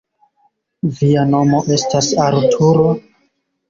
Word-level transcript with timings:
Via 1.03 1.27
nomo 1.35 1.63
estas 1.79 2.13
Arturo? 2.29 2.93